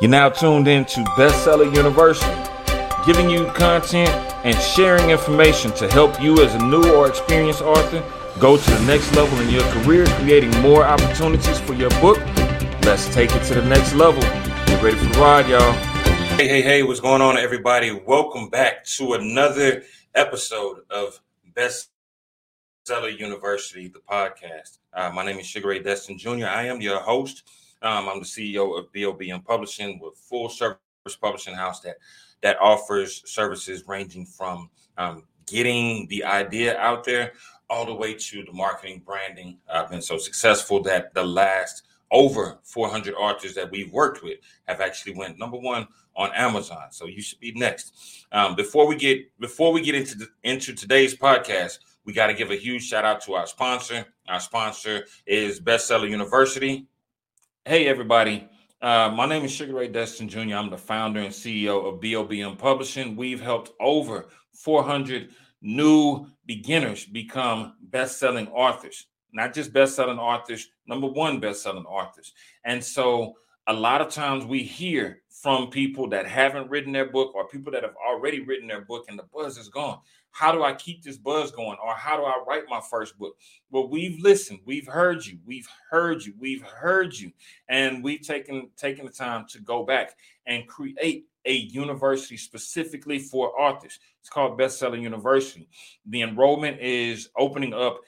You're 0.00 0.10
now 0.12 0.28
tuned 0.28 0.68
in 0.68 0.84
to 0.84 1.00
Bestseller 1.16 1.74
University, 1.74 2.30
giving 3.04 3.28
you 3.28 3.46
content 3.46 4.10
and 4.44 4.56
sharing 4.56 5.10
information 5.10 5.72
to 5.72 5.88
help 5.90 6.22
you 6.22 6.40
as 6.40 6.54
a 6.54 6.58
new 6.60 6.94
or 6.94 7.08
experienced 7.08 7.62
author 7.62 8.04
go 8.38 8.56
to 8.56 8.70
the 8.70 8.80
next 8.86 9.12
level 9.16 9.36
in 9.40 9.50
your 9.50 9.64
career, 9.72 10.06
creating 10.20 10.56
more 10.60 10.84
opportunities 10.84 11.58
for 11.58 11.72
your 11.72 11.90
book. 12.00 12.18
Let's 12.84 13.12
take 13.12 13.34
it 13.34 13.42
to 13.46 13.56
the 13.56 13.64
next 13.64 13.92
level. 13.94 14.22
Get 14.66 14.80
ready 14.80 14.96
for 14.96 15.12
the 15.12 15.18
ride, 15.18 15.48
y'all. 15.48 15.72
Hey, 16.36 16.46
hey, 16.46 16.62
hey, 16.62 16.84
what's 16.84 17.00
going 17.00 17.20
on, 17.20 17.36
everybody? 17.36 17.90
Welcome 17.90 18.50
back 18.50 18.84
to 18.98 19.14
another 19.14 19.82
episode 20.14 20.82
of 20.90 21.20
Bestseller 21.54 23.18
University, 23.18 23.88
the 23.88 23.98
podcast. 24.08 24.78
Uh, 24.92 25.10
my 25.12 25.24
name 25.24 25.38
is 25.38 25.46
Sugar 25.46 25.66
Ray 25.66 25.80
Destin 25.80 26.18
Jr. 26.18 26.46
I 26.46 26.66
am 26.66 26.80
your 26.80 27.00
host. 27.00 27.42
Um, 27.82 28.08
I'm 28.08 28.18
the 28.20 28.24
CEO 28.24 28.78
of 28.78 28.92
BOBM 28.92 29.44
Publishing, 29.44 30.00
with 30.00 30.16
full 30.16 30.48
service 30.48 30.78
publishing 31.20 31.54
house 31.54 31.80
that 31.80 31.96
that 32.42 32.58
offers 32.60 33.22
services 33.30 33.84
ranging 33.86 34.26
from 34.26 34.70
um, 34.96 35.24
getting 35.46 36.06
the 36.08 36.24
idea 36.24 36.78
out 36.78 37.04
there 37.04 37.32
all 37.70 37.84
the 37.84 37.94
way 37.94 38.14
to 38.14 38.44
the 38.44 38.52
marketing, 38.52 39.02
branding. 39.04 39.58
I've 39.72 39.90
been 39.90 40.02
so 40.02 40.18
successful 40.18 40.82
that 40.84 41.12
the 41.14 41.24
last 41.24 41.82
over 42.10 42.58
400 42.62 43.14
authors 43.14 43.54
that 43.54 43.70
we've 43.70 43.92
worked 43.92 44.22
with 44.22 44.38
have 44.66 44.80
actually 44.80 45.14
went 45.14 45.38
number 45.38 45.58
one 45.58 45.86
on 46.16 46.30
Amazon. 46.34 46.86
So 46.90 47.06
you 47.06 47.20
should 47.20 47.40
be 47.40 47.52
next. 47.52 48.26
Um, 48.32 48.56
before 48.56 48.86
we 48.86 48.96
get 48.96 49.26
before 49.38 49.72
we 49.72 49.80
get 49.82 49.94
into 49.94 50.16
the, 50.18 50.28
into 50.42 50.74
today's 50.74 51.16
podcast, 51.16 51.78
we 52.04 52.12
got 52.12 52.28
to 52.28 52.34
give 52.34 52.50
a 52.50 52.56
huge 52.56 52.84
shout 52.84 53.04
out 53.04 53.20
to 53.22 53.34
our 53.34 53.46
sponsor. 53.46 54.04
Our 54.28 54.40
sponsor 54.40 55.04
is 55.26 55.60
Bestseller 55.60 56.08
University. 56.08 56.86
Hey, 57.68 57.86
everybody. 57.86 58.48
Uh, 58.80 59.12
my 59.14 59.26
name 59.26 59.44
is 59.44 59.52
Sugar 59.52 59.74
Ray 59.74 59.88
Destin 59.88 60.26
Jr. 60.26 60.54
I'm 60.54 60.70
the 60.70 60.78
founder 60.78 61.20
and 61.20 61.28
CEO 61.28 61.84
of 61.84 62.00
BOBM 62.00 62.56
Publishing. 62.56 63.14
We've 63.14 63.42
helped 63.42 63.72
over 63.78 64.28
400 64.54 65.28
new 65.60 66.28
beginners 66.46 67.04
become 67.04 67.74
best-selling 67.82 68.48
authors, 68.48 69.08
not 69.34 69.52
just 69.52 69.74
best-selling 69.74 70.18
authors, 70.18 70.70
number 70.86 71.08
one 71.08 71.40
best-selling 71.40 71.84
authors. 71.84 72.32
And 72.64 72.82
so 72.82 73.34
a 73.68 73.72
lot 73.72 74.00
of 74.00 74.08
times 74.08 74.46
we 74.46 74.62
hear 74.62 75.20
from 75.28 75.68
people 75.68 76.08
that 76.08 76.26
haven't 76.26 76.70
written 76.70 76.90
their 76.90 77.10
book 77.10 77.34
or 77.34 77.46
people 77.46 77.70
that 77.70 77.82
have 77.82 77.94
already 78.04 78.40
written 78.40 78.66
their 78.66 78.80
book 78.80 79.04
and 79.08 79.18
the 79.18 79.26
buzz 79.32 79.58
is 79.58 79.68
gone. 79.68 79.98
How 80.30 80.52
do 80.52 80.64
I 80.64 80.72
keep 80.72 81.02
this 81.02 81.18
buzz 81.18 81.50
going? 81.50 81.76
Or 81.84 81.92
how 81.92 82.16
do 82.16 82.22
I 82.22 82.42
write 82.46 82.64
my 82.70 82.80
first 82.80 83.18
book? 83.18 83.36
Well, 83.70 83.90
we've 83.90 84.18
listened, 84.22 84.60
we've 84.64 84.86
heard 84.86 85.24
you, 85.26 85.38
we've 85.44 85.68
heard 85.90 86.24
you, 86.24 86.32
we've 86.38 86.62
heard 86.62 87.14
you, 87.14 87.30
and 87.68 88.02
we've 88.02 88.22
taken 88.22 88.70
taken 88.78 89.04
the 89.04 89.12
time 89.12 89.44
to 89.50 89.60
go 89.60 89.84
back 89.84 90.14
and 90.46 90.66
create 90.66 91.26
a 91.44 91.52
university 91.52 92.38
specifically 92.38 93.18
for 93.18 93.58
authors. 93.60 93.98
It's 94.20 94.30
called 94.30 94.58
Bestseller 94.58 95.00
University. 95.00 95.68
The 96.06 96.22
enrollment 96.22 96.80
is 96.80 97.28
opening 97.36 97.74
up 97.74 98.00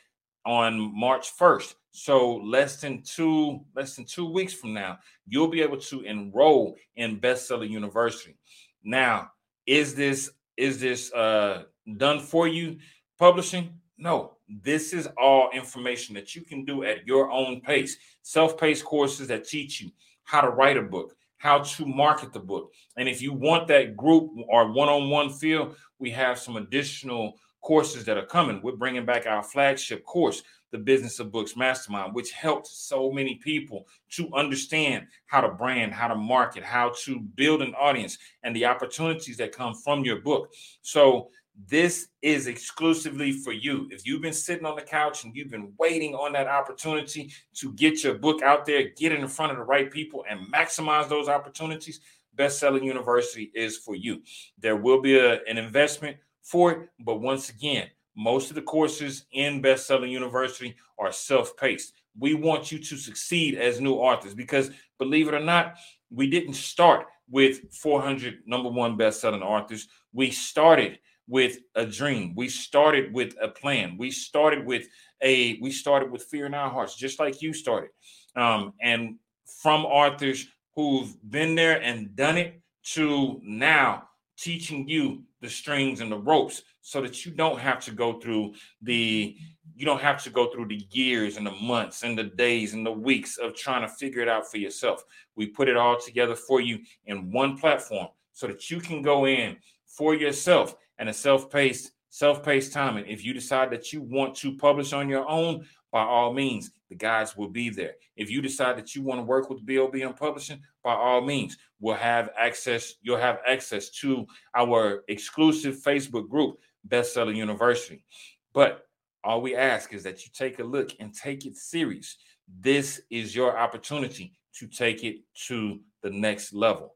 on 0.46 0.98
March 0.98 1.36
1st. 1.38 1.74
So 1.92 2.36
less 2.36 2.80
than 2.80 3.02
two 3.02 3.60
less 3.74 3.96
than 3.96 4.04
2 4.04 4.30
weeks 4.30 4.52
from 4.54 4.72
now, 4.72 4.98
you'll 5.26 5.48
be 5.48 5.62
able 5.62 5.78
to 5.78 6.02
enroll 6.02 6.76
in 6.96 7.20
Bestseller 7.20 7.68
University. 7.68 8.36
Now, 8.84 9.32
is 9.66 9.94
this 9.94 10.30
is 10.56 10.80
this 10.80 11.12
uh 11.12 11.64
done 11.96 12.20
for 12.20 12.46
you 12.46 12.78
publishing? 13.18 13.74
No, 13.98 14.36
this 14.48 14.92
is 14.92 15.08
all 15.18 15.50
information 15.52 16.14
that 16.14 16.34
you 16.34 16.42
can 16.42 16.64
do 16.64 16.84
at 16.84 17.06
your 17.06 17.30
own 17.30 17.60
pace. 17.60 17.98
Self-paced 18.22 18.84
courses 18.84 19.28
that 19.28 19.46
teach 19.46 19.80
you 19.80 19.90
how 20.24 20.40
to 20.40 20.48
write 20.48 20.76
a 20.76 20.82
book, 20.82 21.14
how 21.38 21.58
to 21.58 21.84
market 21.86 22.32
the 22.32 22.40
book. 22.40 22.72
And 22.96 23.08
if 23.08 23.20
you 23.20 23.32
want 23.32 23.68
that 23.68 23.96
group 23.96 24.30
or 24.48 24.72
one-on-one 24.72 25.30
feel, 25.30 25.74
we 25.98 26.10
have 26.10 26.38
some 26.38 26.56
additional 26.56 27.34
courses 27.60 28.04
that 28.04 28.16
are 28.16 28.26
coming. 28.26 28.60
We're 28.62 28.76
bringing 28.76 29.04
back 29.04 29.26
our 29.26 29.42
flagship 29.42 30.04
course, 30.04 30.42
the 30.70 30.78
Business 30.78 31.18
of 31.18 31.32
Books 31.32 31.56
Mastermind, 31.56 32.14
which 32.14 32.30
helped 32.32 32.66
so 32.66 33.10
many 33.10 33.36
people 33.36 33.86
to 34.10 34.32
understand 34.34 35.06
how 35.26 35.40
to 35.40 35.48
brand, 35.48 35.92
how 35.92 36.08
to 36.08 36.14
market, 36.14 36.62
how 36.62 36.92
to 37.04 37.20
build 37.20 37.62
an 37.62 37.74
audience, 37.74 38.18
and 38.42 38.54
the 38.54 38.66
opportunities 38.66 39.36
that 39.36 39.52
come 39.52 39.74
from 39.74 40.04
your 40.04 40.20
book. 40.20 40.52
So 40.82 41.30
this 41.66 42.08
is 42.22 42.46
exclusively 42.46 43.32
for 43.32 43.52
you. 43.52 43.88
If 43.90 44.06
you've 44.06 44.22
been 44.22 44.32
sitting 44.32 44.64
on 44.64 44.76
the 44.76 44.82
couch 44.82 45.24
and 45.24 45.34
you've 45.34 45.50
been 45.50 45.72
waiting 45.78 46.14
on 46.14 46.32
that 46.32 46.46
opportunity 46.46 47.32
to 47.54 47.72
get 47.74 48.02
your 48.02 48.14
book 48.14 48.42
out 48.42 48.64
there, 48.64 48.90
get 48.96 49.12
it 49.12 49.20
in 49.20 49.28
front 49.28 49.52
of 49.52 49.58
the 49.58 49.64
right 49.64 49.90
people, 49.90 50.24
and 50.28 50.40
maximize 50.52 51.08
those 51.08 51.28
opportunities, 51.28 52.00
Bestseller 52.36 52.82
University 52.82 53.50
is 53.54 53.76
for 53.76 53.94
you. 53.94 54.22
There 54.58 54.76
will 54.76 55.02
be 55.02 55.18
a, 55.18 55.42
an 55.44 55.58
investment 55.58 56.16
for 56.50 56.72
it, 56.72 56.88
but 56.98 57.20
once 57.20 57.48
again, 57.48 57.88
most 58.16 58.50
of 58.50 58.56
the 58.56 58.62
courses 58.62 59.26
in 59.32 59.62
Bestseller 59.62 60.10
University 60.10 60.74
are 60.98 61.12
self 61.12 61.56
paced. 61.56 61.92
We 62.18 62.34
want 62.34 62.72
you 62.72 62.78
to 62.78 62.96
succeed 62.96 63.54
as 63.56 63.80
new 63.80 63.94
authors 63.94 64.34
because, 64.34 64.70
believe 64.98 65.28
it 65.28 65.34
or 65.34 65.40
not, 65.40 65.76
we 66.10 66.28
didn't 66.28 66.54
start 66.54 67.06
with 67.30 67.72
400 67.72 68.40
number 68.46 68.68
one 68.68 68.96
best-selling 68.96 69.42
authors. 69.42 69.86
We 70.12 70.32
started 70.32 70.98
with 71.28 71.58
a 71.76 71.86
dream. 71.86 72.34
We 72.34 72.48
started 72.48 73.14
with 73.14 73.36
a 73.40 73.46
plan. 73.46 73.96
We 73.96 74.10
started 74.10 74.66
with 74.66 74.88
a 75.22 75.60
we 75.60 75.70
started 75.70 76.10
with 76.10 76.24
fear 76.24 76.46
in 76.46 76.54
our 76.54 76.68
hearts, 76.68 76.96
just 76.96 77.20
like 77.20 77.40
you 77.40 77.52
started. 77.52 77.90
Um, 78.34 78.72
and 78.80 79.16
from 79.62 79.86
authors 79.86 80.48
who've 80.74 81.14
been 81.30 81.54
there 81.54 81.80
and 81.80 82.16
done 82.16 82.36
it 82.36 82.60
to 82.94 83.40
now 83.44 84.08
teaching 84.36 84.88
you 84.88 85.22
the 85.40 85.48
strings 85.48 86.00
and 86.00 86.10
the 86.12 86.18
ropes 86.18 86.62
so 86.82 87.00
that 87.00 87.24
you 87.24 87.32
don't 87.32 87.58
have 87.58 87.80
to 87.80 87.92
go 87.92 88.20
through 88.20 88.54
the 88.82 89.36
you 89.74 89.86
don't 89.86 90.00
have 90.00 90.22
to 90.22 90.30
go 90.30 90.50
through 90.50 90.66
the 90.66 90.86
years 90.90 91.38
and 91.38 91.46
the 91.46 91.52
months 91.52 92.02
and 92.02 92.18
the 92.18 92.24
days 92.24 92.74
and 92.74 92.84
the 92.84 92.92
weeks 92.92 93.38
of 93.38 93.54
trying 93.54 93.80
to 93.80 93.88
figure 93.88 94.20
it 94.20 94.28
out 94.28 94.50
for 94.50 94.58
yourself. 94.58 95.02
We 95.36 95.46
put 95.46 95.68
it 95.68 95.76
all 95.76 95.98
together 95.98 96.36
for 96.36 96.60
you 96.60 96.80
in 97.06 97.32
one 97.32 97.56
platform 97.56 98.08
so 98.32 98.46
that 98.46 98.70
you 98.70 98.80
can 98.80 99.00
go 99.00 99.26
in 99.26 99.56
for 99.86 100.14
yourself 100.14 100.76
and 100.98 101.08
a 101.08 101.14
self-paced 101.14 101.92
self-paced 102.10 102.72
timing. 102.72 103.06
If 103.06 103.24
you 103.24 103.32
decide 103.32 103.70
that 103.70 103.92
you 103.92 104.02
want 104.02 104.34
to 104.36 104.56
publish 104.56 104.92
on 104.92 105.08
your 105.08 105.26
own, 105.28 105.64
by 105.92 106.02
all 106.02 106.32
means, 106.32 106.70
the 106.88 106.94
guys 106.94 107.36
will 107.36 107.48
be 107.48 107.70
there. 107.70 107.94
If 108.16 108.30
you 108.30 108.42
decide 108.42 108.76
that 108.78 108.94
you 108.94 109.02
want 109.02 109.20
to 109.20 109.24
work 109.24 109.50
with 109.50 109.64
BOBM 109.66 110.16
Publishing, 110.16 110.60
by 110.82 110.94
all 110.94 111.20
means, 111.20 111.56
we'll 111.80 111.94
have 111.94 112.30
access. 112.38 112.94
You'll 113.02 113.18
have 113.18 113.40
access 113.46 113.90
to 114.00 114.26
our 114.54 115.04
exclusive 115.08 115.76
Facebook 115.76 116.28
group, 116.28 116.58
Bestseller 116.88 117.34
University. 117.34 118.04
But 118.52 118.86
all 119.22 119.42
we 119.42 119.54
ask 119.54 119.92
is 119.92 120.02
that 120.04 120.24
you 120.24 120.30
take 120.32 120.58
a 120.58 120.64
look 120.64 120.90
and 121.00 121.14
take 121.14 121.46
it 121.46 121.56
serious. 121.56 122.16
This 122.60 123.02
is 123.10 123.34
your 123.34 123.58
opportunity 123.58 124.32
to 124.54 124.66
take 124.66 125.04
it 125.04 125.16
to 125.46 125.80
the 126.02 126.10
next 126.10 126.52
level. 126.52 126.94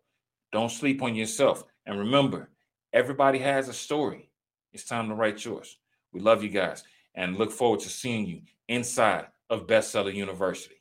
Don't 0.52 0.70
sleep 0.70 1.02
on 1.02 1.14
yourself. 1.14 1.64
And 1.86 1.98
remember, 1.98 2.50
Everybody 2.94 3.40
has 3.40 3.68
a 3.68 3.72
story. 3.72 4.30
It's 4.72 4.84
time 4.84 5.08
to 5.08 5.16
write 5.16 5.44
yours. 5.44 5.78
We 6.12 6.20
love 6.20 6.44
you 6.44 6.48
guys 6.48 6.84
and 7.14 7.36
look 7.36 7.52
forward 7.52 7.80
to 7.80 7.88
seeing 7.88 8.26
you 8.26 8.40
inside 8.68 9.26
of 9.50 9.66
Bestseller 9.66 10.14
University. 10.14 10.76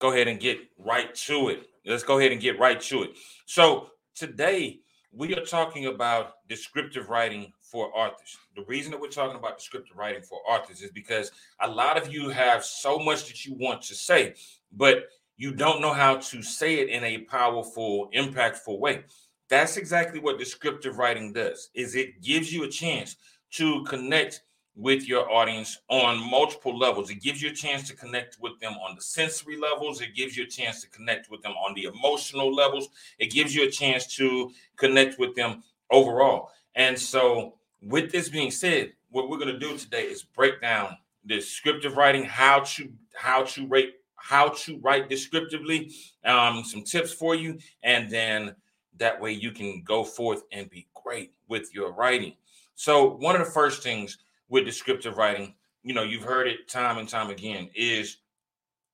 Go 0.00 0.12
ahead 0.12 0.28
and 0.28 0.40
get 0.40 0.58
right 0.78 1.14
to 1.14 1.50
it. 1.50 1.68
Let's 1.84 2.02
go 2.02 2.18
ahead 2.18 2.32
and 2.32 2.40
get 2.40 2.58
right 2.58 2.80
to 2.80 3.02
it. 3.02 3.10
So, 3.46 3.90
today 4.14 4.80
we 5.12 5.34
are 5.34 5.44
talking 5.44 5.86
about 5.86 6.46
descriptive 6.48 7.10
writing 7.10 7.52
for 7.60 7.94
authors. 7.96 8.38
The 8.56 8.64
reason 8.64 8.92
that 8.92 9.00
we're 9.00 9.08
talking 9.08 9.36
about 9.36 9.58
descriptive 9.58 9.96
writing 9.96 10.22
for 10.22 10.38
authors 10.48 10.82
is 10.82 10.90
because 10.92 11.32
a 11.60 11.68
lot 11.68 11.96
of 11.96 12.12
you 12.12 12.28
have 12.28 12.64
so 12.64 12.98
much 12.98 13.26
that 13.26 13.44
you 13.44 13.54
want 13.54 13.82
to 13.82 13.94
say, 13.94 14.34
but 14.72 15.08
you 15.36 15.52
don't 15.52 15.80
know 15.80 15.92
how 15.92 16.16
to 16.16 16.42
say 16.42 16.80
it 16.80 16.88
in 16.88 17.02
a 17.02 17.18
powerful, 17.18 18.10
impactful 18.14 18.78
way. 18.78 19.04
That's 19.50 19.76
exactly 19.76 20.20
what 20.20 20.38
descriptive 20.38 20.96
writing 20.96 21.32
does. 21.32 21.70
Is 21.74 21.96
it 21.96 22.22
gives 22.22 22.52
you 22.52 22.64
a 22.64 22.68
chance 22.68 23.16
to 23.52 23.82
connect 23.84 24.42
with 24.76 25.06
your 25.06 25.30
audience 25.30 25.78
on 25.88 26.18
multiple 26.30 26.76
levels. 26.76 27.10
It 27.10 27.20
gives 27.20 27.42
you 27.42 27.50
a 27.50 27.54
chance 27.54 27.88
to 27.88 27.96
connect 27.96 28.38
with 28.40 28.58
them 28.60 28.74
on 28.74 28.94
the 28.94 29.02
sensory 29.02 29.58
levels. 29.58 30.00
It 30.00 30.14
gives 30.14 30.36
you 30.36 30.44
a 30.44 30.46
chance 30.46 30.80
to 30.82 30.88
connect 30.88 31.30
with 31.30 31.42
them 31.42 31.52
on 31.52 31.74
the 31.74 31.84
emotional 31.84 32.54
levels. 32.54 32.88
It 33.18 33.30
gives 33.30 33.54
you 33.54 33.64
a 33.64 33.70
chance 33.70 34.06
to 34.16 34.52
connect 34.76 35.18
with 35.18 35.34
them 35.34 35.62
overall. 35.90 36.50
And 36.76 36.98
so, 36.98 37.54
with 37.82 38.12
this 38.12 38.28
being 38.28 38.50
said, 38.50 38.92
what 39.10 39.28
we're 39.28 39.38
going 39.38 39.52
to 39.52 39.58
do 39.58 39.76
today 39.76 40.04
is 40.04 40.22
break 40.22 40.62
down 40.62 40.96
descriptive 41.26 41.96
writing, 41.96 42.24
how 42.24 42.60
to 42.60 42.90
how 43.14 43.42
to 43.42 43.66
rate 43.66 43.94
how 44.14 44.50
to 44.50 44.78
write 44.80 45.08
descriptively, 45.08 45.92
um, 46.24 46.62
some 46.62 46.84
tips 46.84 47.12
for 47.12 47.34
you, 47.34 47.58
and 47.82 48.10
then 48.10 48.54
that 49.00 49.20
way 49.20 49.32
you 49.32 49.50
can 49.50 49.82
go 49.82 50.04
forth 50.04 50.44
and 50.52 50.70
be 50.70 50.86
great 50.94 51.32
with 51.48 51.74
your 51.74 51.92
writing. 51.92 52.34
So, 52.76 53.16
one 53.16 53.34
of 53.34 53.44
the 53.44 53.52
first 53.52 53.82
things 53.82 54.18
with 54.48 54.64
descriptive 54.64 55.16
writing 55.18 55.54
you 55.82 55.94
know, 55.94 56.02
you've 56.02 56.24
heard 56.24 56.46
it 56.46 56.68
time 56.68 56.98
and 56.98 57.08
time 57.08 57.30
again, 57.30 57.70
is 57.74 58.18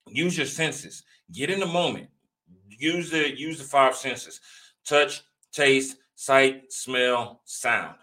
use 0.06 0.36
your 0.36 0.46
senses. 0.46 1.02
Get 1.32 1.50
in 1.50 1.60
the 1.60 1.66
moment. 1.66 2.08
Use 2.68 3.10
the 3.10 3.36
use 3.36 3.58
the 3.58 3.64
five 3.64 3.96
senses: 3.96 4.40
touch, 4.84 5.22
taste, 5.52 5.96
sight, 6.14 6.72
smell, 6.72 7.40
sound. 7.44 7.96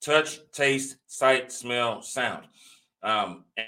Touch, 0.00 0.40
taste, 0.52 0.96
sight, 1.06 1.50
smell, 1.50 2.02
sound. 2.02 2.44
Um, 3.02 3.44
and, 3.56 3.66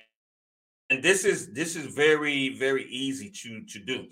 and 0.91 1.03
this 1.03 1.25
is 1.25 1.53
this 1.53 1.77
is 1.77 1.95
very 1.95 2.51
very 2.59 2.85
easy 2.91 3.31
to 3.31 3.63
to 3.65 3.79
do. 3.79 4.07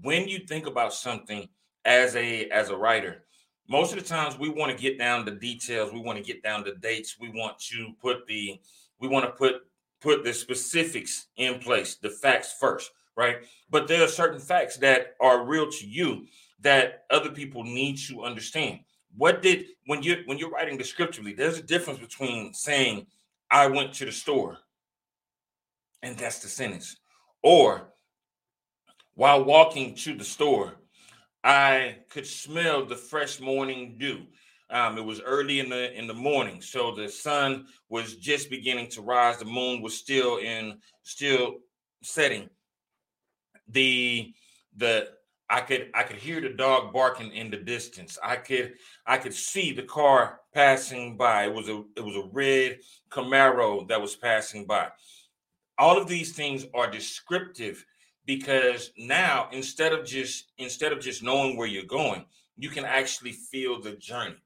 When 0.00 0.28
you 0.28 0.40
think 0.40 0.66
about 0.66 0.94
something 0.94 1.48
as 1.84 2.14
a 2.16 2.48
as 2.50 2.70
a 2.70 2.76
writer, 2.76 3.24
most 3.68 3.92
of 3.92 3.98
the 3.98 4.04
times 4.04 4.38
we 4.38 4.48
want 4.48 4.76
to 4.76 4.80
get 4.80 4.98
down 4.98 5.24
the 5.24 5.32
details. 5.32 5.92
We 5.92 6.00
want 6.00 6.18
to 6.18 6.24
get 6.24 6.42
down 6.42 6.64
the 6.64 6.74
dates. 6.74 7.16
We 7.18 7.30
want 7.30 7.58
to 7.70 7.92
put 8.00 8.26
the 8.26 8.60
we 9.00 9.08
want 9.08 9.24
to 9.24 9.32
put 9.32 9.62
put 10.00 10.24
the 10.24 10.32
specifics 10.32 11.28
in 11.36 11.58
place, 11.60 11.96
the 11.96 12.10
facts 12.10 12.56
first, 12.58 12.90
right? 13.16 13.38
But 13.70 13.86
there 13.86 14.02
are 14.02 14.08
certain 14.08 14.40
facts 14.40 14.76
that 14.78 15.14
are 15.20 15.44
real 15.44 15.70
to 15.70 15.86
you 15.86 16.26
that 16.60 17.04
other 17.10 17.30
people 17.30 17.64
need 17.64 17.98
to 18.08 18.22
understand. 18.22 18.80
What 19.16 19.42
did 19.42 19.66
when 19.86 20.02
you 20.02 20.22
when 20.26 20.38
you're 20.38 20.50
writing 20.50 20.76
descriptively, 20.76 21.32
there's 21.32 21.58
a 21.58 21.62
difference 21.62 21.98
between 21.98 22.54
saying 22.54 23.06
I 23.50 23.66
went 23.66 23.92
to 23.94 24.04
the 24.04 24.12
store 24.12 24.58
and 26.02 26.16
that's 26.16 26.40
the 26.40 26.48
sentence. 26.48 26.96
Or 27.42 27.92
while 29.14 29.44
walking 29.44 29.94
to 29.96 30.14
the 30.14 30.24
store, 30.24 30.74
I 31.44 31.96
could 32.08 32.26
smell 32.26 32.84
the 32.84 32.96
fresh 32.96 33.40
morning 33.40 33.96
dew. 33.98 34.22
Um, 34.70 34.96
it 34.96 35.04
was 35.04 35.20
early 35.20 35.60
in 35.60 35.68
the 35.68 35.92
in 35.98 36.06
the 36.06 36.14
morning, 36.14 36.62
so 36.62 36.94
the 36.94 37.08
sun 37.08 37.66
was 37.88 38.16
just 38.16 38.48
beginning 38.48 38.88
to 38.90 39.02
rise. 39.02 39.38
The 39.38 39.44
moon 39.44 39.82
was 39.82 39.96
still 39.98 40.38
in 40.38 40.78
still 41.02 41.56
setting. 42.02 42.48
The 43.68 44.32
the 44.76 45.08
I 45.50 45.60
could 45.60 45.90
I 45.94 46.04
could 46.04 46.16
hear 46.16 46.40
the 46.40 46.48
dog 46.48 46.94
barking 46.94 47.32
in 47.32 47.50
the 47.50 47.58
distance. 47.58 48.18
I 48.22 48.36
could 48.36 48.74
I 49.06 49.18
could 49.18 49.34
see 49.34 49.72
the 49.72 49.82
car 49.82 50.40
passing 50.54 51.18
by. 51.18 51.44
It 51.44 51.54
was 51.54 51.68
a 51.68 51.84
it 51.94 52.02
was 52.02 52.16
a 52.16 52.28
red 52.32 52.78
Camaro 53.10 53.86
that 53.88 54.00
was 54.00 54.16
passing 54.16 54.64
by. 54.64 54.88
All 55.76 56.00
of 56.00 56.08
these 56.08 56.32
things 56.32 56.64
are 56.72 56.90
descriptive 56.90 57.84
because 58.26 58.92
now 58.96 59.48
instead 59.52 59.92
of 59.92 60.06
just 60.06 60.52
instead 60.58 60.92
of 60.92 61.00
just 61.00 61.22
knowing 61.22 61.56
where 61.56 61.66
you're 61.66 61.84
going, 61.84 62.24
you 62.56 62.68
can 62.68 62.84
actually 62.84 63.32
feel 63.32 63.80
the 63.80 63.92
journey. 63.92 64.36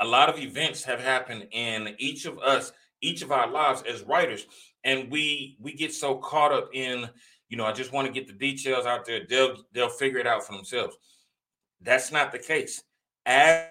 A 0.00 0.06
lot 0.06 0.28
of 0.28 0.38
events 0.38 0.82
have 0.84 1.00
happened 1.00 1.48
in 1.52 1.94
each 1.98 2.24
of 2.24 2.38
us, 2.38 2.72
each 3.00 3.22
of 3.22 3.30
our 3.30 3.48
lives 3.48 3.82
as 3.82 4.02
writers, 4.02 4.46
and 4.84 5.10
we 5.10 5.56
we 5.60 5.74
get 5.74 5.92
so 5.92 6.16
caught 6.16 6.52
up 6.52 6.70
in, 6.72 7.08
you 7.48 7.56
know, 7.56 7.64
I 7.64 7.72
just 7.72 7.92
want 7.92 8.06
to 8.06 8.12
get 8.12 8.26
the 8.26 8.32
details 8.32 8.86
out 8.86 9.04
there. 9.04 9.20
They'll 9.28 9.56
they'll 9.72 9.88
figure 9.88 10.18
it 10.18 10.26
out 10.26 10.44
for 10.44 10.54
themselves. 10.54 10.96
That's 11.80 12.12
not 12.12 12.32
the 12.32 12.38
case. 12.38 12.82
As, 13.26 13.66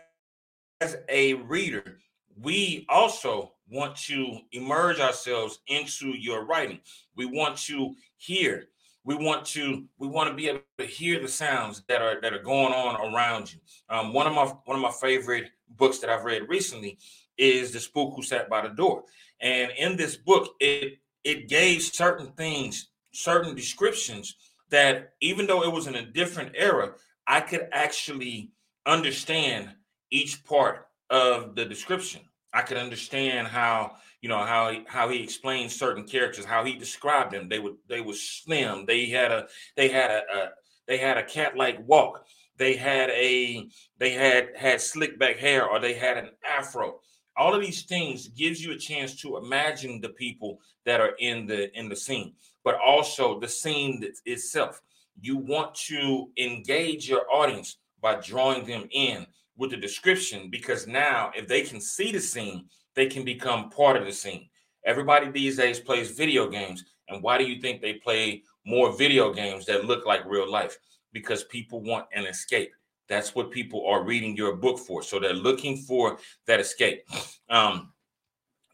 as 0.79 0.97
a 1.09 1.33
reader, 1.33 1.99
we 2.39 2.85
also 2.89 3.53
want 3.69 3.95
to 3.95 4.37
immerse 4.51 4.99
ourselves 4.99 5.59
into 5.67 6.09
your 6.09 6.45
writing. 6.45 6.79
We 7.15 7.25
want 7.25 7.57
to 7.59 7.95
hear 8.17 8.67
we 9.03 9.15
want 9.15 9.45
to 9.45 9.85
we 9.97 10.07
want 10.07 10.29
to 10.29 10.35
be 10.35 10.49
able 10.49 10.61
to 10.77 10.85
hear 10.85 11.19
the 11.19 11.27
sounds 11.27 11.83
that 11.87 12.01
are 12.01 12.21
that 12.21 12.33
are 12.33 12.43
going 12.43 12.73
on 12.73 13.13
around 13.13 13.53
you. 13.53 13.59
Um, 13.89 14.13
one 14.13 14.27
of 14.27 14.33
my 14.33 14.45
one 14.65 14.77
of 14.77 14.81
my 14.81 14.91
favorite 14.91 15.49
books 15.69 15.99
that 15.99 16.09
I've 16.09 16.25
read 16.25 16.49
recently 16.49 16.97
is 17.37 17.71
The 17.71 17.79
Spook 17.79 18.13
Who 18.15 18.21
Sat 18.21 18.49
by 18.49 18.61
the 18.61 18.73
Door, 18.73 19.03
and 19.39 19.71
in 19.77 19.95
this 19.97 20.17
book, 20.17 20.49
it 20.59 20.99
it 21.23 21.47
gave 21.47 21.81
certain 21.81 22.31
things, 22.33 22.89
certain 23.11 23.55
descriptions 23.55 24.35
that 24.69 25.13
even 25.21 25.47
though 25.47 25.63
it 25.63 25.71
was 25.71 25.87
in 25.87 25.95
a 25.95 26.05
different 26.05 26.51
era, 26.55 26.93
I 27.27 27.41
could 27.41 27.67
actually 27.71 28.51
understand 28.85 29.69
each 30.11 30.43
part 30.45 30.87
of 31.09 31.55
the 31.55 31.65
description. 31.65 32.21
I 32.53 32.61
could 32.61 32.77
understand 32.77 33.47
how 33.47 33.95
you 34.21 34.29
know 34.29 34.43
how 34.43 34.71
he, 34.71 34.83
how 34.87 35.09
he 35.09 35.23
explained 35.23 35.71
certain 35.71 36.03
characters, 36.03 36.45
how 36.45 36.63
he 36.63 36.75
described 36.75 37.31
them. 37.31 37.49
They 37.49 37.59
would 37.59 37.75
they 37.89 38.01
were 38.01 38.13
slim. 38.13 38.85
They 38.85 39.07
had 39.07 39.31
a 39.31 39.47
they 39.75 39.89
had 39.89 40.11
a, 40.11 40.21
a 40.33 40.49
they 40.87 40.97
had 40.97 41.17
a 41.17 41.23
cat 41.23 41.57
like 41.57 41.85
walk. 41.87 42.23
They 42.57 42.75
had 42.75 43.09
a 43.09 43.67
they 43.97 44.11
had 44.11 44.49
had 44.55 44.79
slick 44.79 45.17
back 45.17 45.37
hair 45.37 45.67
or 45.67 45.79
they 45.79 45.95
had 45.95 46.17
an 46.17 46.29
afro. 46.47 46.99
All 47.35 47.55
of 47.55 47.61
these 47.61 47.83
things 47.83 48.27
gives 48.27 48.63
you 48.63 48.73
a 48.73 48.77
chance 48.77 49.15
to 49.21 49.37
imagine 49.37 49.99
the 49.99 50.09
people 50.09 50.59
that 50.85 51.01
are 51.01 51.15
in 51.19 51.47
the 51.47 51.75
in 51.77 51.89
the 51.89 51.95
scene, 51.95 52.33
but 52.63 52.75
also 52.75 53.39
the 53.39 53.47
scene 53.47 54.03
itself. 54.25 54.79
You 55.19 55.37
want 55.37 55.73
to 55.87 56.29
engage 56.37 57.09
your 57.09 57.25
audience 57.33 57.77
by 58.01 58.15
drawing 58.15 58.65
them 58.65 58.87
in 58.91 59.25
with 59.57 59.71
the 59.71 59.77
description 59.77 60.49
because 60.49 60.87
now 60.87 61.31
if 61.35 61.47
they 61.47 61.61
can 61.61 61.81
see 61.81 62.11
the 62.11 62.19
scene 62.19 62.65
they 62.95 63.07
can 63.07 63.23
become 63.23 63.69
part 63.69 63.97
of 63.97 64.05
the 64.05 64.11
scene. 64.11 64.49
Everybody 64.85 65.29
these 65.29 65.57
days 65.57 65.79
plays 65.79 66.11
video 66.11 66.49
games. 66.49 66.83
And 67.09 67.21
why 67.21 67.37
do 67.37 67.45
you 67.45 67.61
think 67.61 67.81
they 67.81 67.93
play 67.93 68.43
more 68.65 68.95
video 68.95 69.33
games 69.33 69.65
that 69.65 69.85
look 69.85 70.05
like 70.05 70.25
real 70.25 70.49
life? 70.49 70.77
Because 71.13 71.43
people 71.45 71.81
want 71.81 72.07
an 72.13 72.25
escape. 72.25 72.71
That's 73.07 73.35
what 73.35 73.51
people 73.51 73.85
are 73.85 74.03
reading 74.03 74.37
your 74.37 74.55
book 74.55 74.79
for. 74.79 75.03
So 75.03 75.19
they're 75.19 75.33
looking 75.33 75.77
for 75.77 76.17
that 76.47 76.59
escape. 76.59 77.03
Um, 77.49 77.91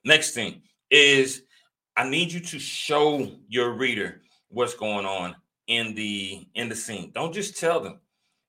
next 0.05 0.35
thing 0.35 0.61
is 0.91 1.41
I 1.95 2.07
need 2.07 2.31
you 2.31 2.39
to 2.41 2.59
show 2.59 3.27
your 3.47 3.71
reader 3.71 4.21
what's 4.49 4.75
going 4.75 5.07
on 5.07 5.35
in 5.65 5.95
the 5.95 6.47
in 6.53 6.69
the 6.69 6.75
scene. 6.75 7.09
Don't 7.15 7.33
just 7.33 7.59
tell 7.59 7.79
them. 7.79 7.99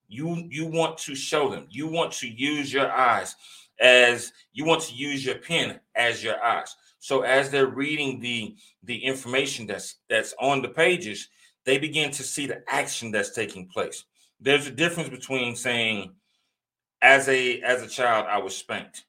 You 0.06 0.46
you 0.50 0.66
want 0.66 0.98
to 0.98 1.14
show 1.14 1.48
them. 1.48 1.66
You 1.70 1.86
want 1.86 2.12
to 2.12 2.28
use 2.28 2.70
your 2.70 2.92
eyes 2.92 3.34
as 3.80 4.32
you 4.52 4.64
want 4.64 4.82
to 4.82 4.94
use 4.94 5.24
your 5.24 5.38
pen 5.38 5.80
as 5.94 6.22
your 6.22 6.42
eyes. 6.42 6.74
So 6.98 7.22
as 7.22 7.50
they're 7.50 7.66
reading 7.66 8.20
the 8.20 8.56
the 8.82 8.96
information 8.96 9.66
that's 9.66 9.96
that's 10.08 10.34
on 10.40 10.62
the 10.62 10.68
pages, 10.68 11.28
they 11.64 11.78
begin 11.78 12.10
to 12.12 12.22
see 12.22 12.46
the 12.46 12.62
action 12.68 13.10
that's 13.10 13.30
taking 13.34 13.68
place. 13.68 14.04
There's 14.40 14.66
a 14.66 14.72
difference 14.72 15.08
between 15.08 15.54
saying, 15.56 16.12
as 17.02 17.28
a 17.28 17.60
as 17.62 17.82
a 17.82 17.88
child, 17.88 18.26
I 18.28 18.38
was 18.38 18.56
spanked. 18.56 19.04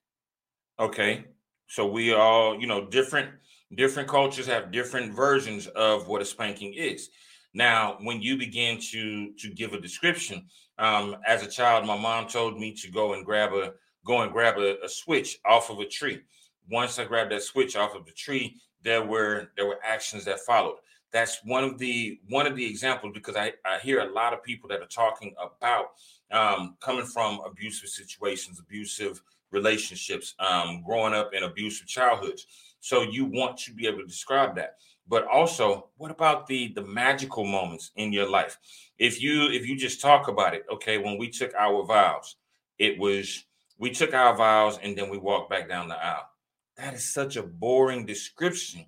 Okay. 0.79 1.25
So 1.67 1.87
we 1.87 2.13
all, 2.13 2.59
you 2.59 2.67
know, 2.67 2.87
different 2.87 3.29
different 3.75 4.09
cultures 4.09 4.47
have 4.47 4.71
different 4.71 5.13
versions 5.13 5.67
of 5.67 6.07
what 6.07 6.21
a 6.21 6.25
spanking 6.25 6.73
is. 6.73 7.09
Now, 7.53 7.97
when 8.01 8.21
you 8.21 8.37
begin 8.37 8.79
to 8.91 9.33
to 9.33 9.49
give 9.49 9.73
a 9.73 9.79
description, 9.79 10.47
um, 10.77 11.17
as 11.25 11.43
a 11.43 11.49
child, 11.49 11.85
my 11.85 11.97
mom 11.97 12.27
told 12.27 12.59
me 12.59 12.73
to 12.75 12.91
go 12.91 13.13
and 13.13 13.25
grab 13.25 13.53
a 13.53 13.73
go 14.05 14.21
and 14.21 14.31
grab 14.31 14.57
a, 14.57 14.83
a 14.83 14.89
switch 14.89 15.39
off 15.45 15.69
of 15.69 15.79
a 15.79 15.85
tree. 15.85 16.21
Once 16.69 16.99
I 16.99 17.05
grabbed 17.05 17.31
that 17.31 17.43
switch 17.43 17.75
off 17.75 17.95
of 17.95 18.05
the 18.05 18.11
tree, 18.11 18.57
there 18.83 19.03
were 19.03 19.51
there 19.55 19.65
were 19.65 19.79
actions 19.83 20.25
that 20.25 20.39
followed. 20.39 20.77
That's 21.11 21.39
one 21.43 21.63
of 21.63 21.77
the 21.79 22.19
one 22.27 22.45
of 22.45 22.55
the 22.55 22.65
examples 22.65 23.13
because 23.13 23.35
I, 23.35 23.53
I 23.65 23.79
hear 23.79 23.99
a 24.01 24.11
lot 24.11 24.33
of 24.33 24.43
people 24.43 24.69
that 24.69 24.81
are 24.81 24.87
talking 24.87 25.33
about 25.41 25.91
um, 26.31 26.75
coming 26.79 27.05
from 27.05 27.41
abusive 27.45 27.89
situations, 27.89 28.59
abusive 28.59 29.21
relationships, 29.51 30.35
um, 30.39 30.83
growing 30.85 31.13
up 31.13 31.33
in 31.33 31.43
abusive 31.43 31.87
childhoods. 31.87 32.45
So 32.79 33.01
you 33.01 33.25
want 33.25 33.57
to 33.59 33.73
be 33.73 33.87
able 33.87 33.99
to 33.99 34.05
describe 34.05 34.55
that. 34.55 34.75
But 35.07 35.27
also, 35.27 35.89
what 35.97 36.11
about 36.11 36.45
the 36.45 36.71
the 36.73 36.83
magical 36.83 37.43
moments 37.43 37.91
in 37.95 38.13
your 38.13 38.29
life? 38.29 38.57
If 38.99 39.21
you 39.21 39.49
if 39.49 39.67
you 39.67 39.75
just 39.75 40.01
talk 40.01 40.27
about 40.27 40.53
it, 40.53 40.65
okay, 40.71 40.99
when 40.99 41.17
we 41.17 41.29
took 41.29 41.53
our 41.55 41.83
vows, 41.83 42.35
it 42.77 42.99
was 42.99 43.45
we 43.79 43.89
took 43.89 44.13
our 44.13 44.35
vows 44.35 44.77
and 44.83 44.95
then 44.95 45.09
we 45.09 45.17
walked 45.17 45.49
back 45.49 45.67
down 45.67 45.87
the 45.87 45.95
aisle. 45.95 46.29
That 46.77 46.93
is 46.93 47.11
such 47.11 47.37
a 47.37 47.43
boring 47.43 48.05
description. 48.05 48.85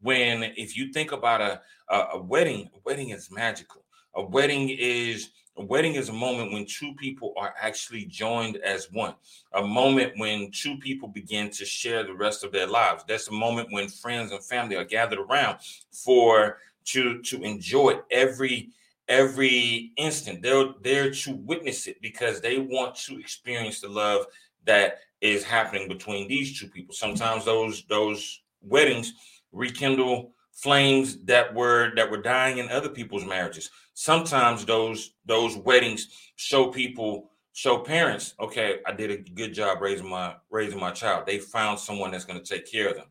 When 0.00 0.42
if 0.42 0.76
you 0.76 0.92
think 0.92 1.12
about 1.12 1.40
a, 1.40 1.60
a, 1.88 1.98
a 2.14 2.22
wedding, 2.22 2.70
a 2.74 2.78
wedding 2.84 3.08
is 3.08 3.30
magical. 3.30 3.84
A 4.14 4.22
wedding 4.22 4.68
is 4.68 5.30
a 5.56 5.64
wedding 5.64 5.94
is 5.94 6.08
a 6.08 6.12
moment 6.12 6.52
when 6.52 6.66
two 6.66 6.94
people 6.94 7.32
are 7.36 7.54
actually 7.60 8.04
joined 8.06 8.56
as 8.56 8.90
one. 8.90 9.14
A 9.52 9.62
moment 9.62 10.12
when 10.16 10.50
two 10.50 10.76
people 10.78 11.08
begin 11.08 11.48
to 11.50 11.64
share 11.64 12.02
the 12.02 12.14
rest 12.14 12.42
of 12.44 12.50
their 12.50 12.66
lives. 12.66 13.04
That's 13.06 13.28
a 13.28 13.32
moment 13.32 13.68
when 13.70 13.88
friends 13.88 14.32
and 14.32 14.44
family 14.44 14.76
are 14.76 14.84
gathered 14.84 15.20
around 15.20 15.58
for 15.92 16.58
to 16.86 17.22
to 17.22 17.42
enjoy 17.42 18.00
every 18.10 18.70
every 19.08 19.92
instant. 19.96 20.42
They're 20.42 20.66
there 20.82 21.10
to 21.10 21.36
witness 21.36 21.86
it 21.86 22.00
because 22.00 22.40
they 22.40 22.58
want 22.58 22.94
to 22.96 23.18
experience 23.18 23.80
the 23.80 23.88
love 23.88 24.26
that 24.64 24.98
is 25.20 25.44
happening 25.44 25.88
between 25.88 26.28
these 26.28 26.58
two 26.58 26.68
people. 26.68 26.94
Sometimes 26.94 27.44
those 27.44 27.84
those 27.88 28.42
weddings 28.62 29.14
rekindle 29.52 30.32
flames 30.52 31.18
that 31.24 31.52
were 31.54 31.92
that 31.96 32.10
were 32.10 32.22
dying 32.22 32.58
in 32.58 32.68
other 32.70 32.88
people's 32.88 33.24
marriages. 33.24 33.70
Sometimes 33.94 34.64
those 34.64 35.14
those 35.26 35.56
weddings 35.56 36.08
show 36.36 36.68
people 36.68 37.30
show 37.54 37.78
parents, 37.78 38.34
okay, 38.40 38.80
I 38.84 38.92
did 38.92 39.10
a 39.12 39.16
good 39.16 39.54
job 39.54 39.80
raising 39.80 40.08
my 40.08 40.34
raising 40.50 40.80
my 40.80 40.90
child. 40.90 41.24
They 41.26 41.38
found 41.38 41.78
someone 41.78 42.10
that's 42.10 42.24
going 42.24 42.42
to 42.42 42.44
take 42.44 42.70
care 42.70 42.88
of 42.88 42.96
them. 42.96 43.06